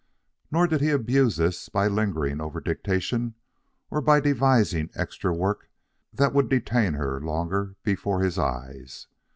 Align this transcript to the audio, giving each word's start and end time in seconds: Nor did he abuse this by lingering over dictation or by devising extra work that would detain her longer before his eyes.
Nor 0.49 0.65
did 0.65 0.81
he 0.81 0.89
abuse 0.89 1.37
this 1.37 1.69
by 1.69 1.87
lingering 1.87 2.41
over 2.41 2.59
dictation 2.59 3.35
or 3.91 4.01
by 4.01 4.19
devising 4.19 4.89
extra 4.95 5.31
work 5.31 5.69
that 6.11 6.33
would 6.33 6.49
detain 6.49 6.95
her 6.95 7.21
longer 7.21 7.75
before 7.83 8.21
his 8.23 8.39
eyes. 8.39 9.05